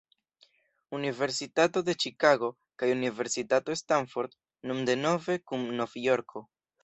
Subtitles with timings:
[0.99, 2.49] Universitato de Ĉikago
[2.83, 4.35] kaj Universitato Stanford,
[4.71, 6.45] nun denove kun Nov-Jorko.